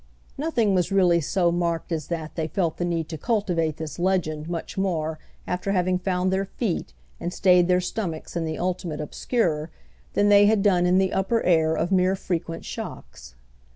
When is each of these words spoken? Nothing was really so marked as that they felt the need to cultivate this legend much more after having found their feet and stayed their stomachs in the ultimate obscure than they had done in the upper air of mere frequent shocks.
Nothing 0.35 0.73
was 0.73 0.91
really 0.91 1.21
so 1.21 1.51
marked 1.51 1.91
as 1.91 2.07
that 2.07 2.33
they 2.33 2.47
felt 2.47 2.77
the 2.77 2.85
need 2.85 3.07
to 3.09 3.19
cultivate 3.19 3.77
this 3.77 3.99
legend 3.99 4.49
much 4.49 4.75
more 4.75 5.19
after 5.45 5.73
having 5.73 5.99
found 5.99 6.33
their 6.33 6.45
feet 6.45 6.95
and 7.19 7.31
stayed 7.31 7.67
their 7.67 7.79
stomachs 7.79 8.35
in 8.35 8.43
the 8.43 8.57
ultimate 8.57 8.99
obscure 8.99 9.69
than 10.13 10.29
they 10.29 10.47
had 10.47 10.63
done 10.63 10.87
in 10.87 10.97
the 10.97 11.13
upper 11.13 11.43
air 11.43 11.75
of 11.75 11.91
mere 11.91 12.15
frequent 12.15 12.65
shocks. 12.65 13.35